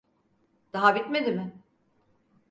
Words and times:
Daha 0.73 0.95
bitmedi 0.95 1.31
mi? 1.31 1.53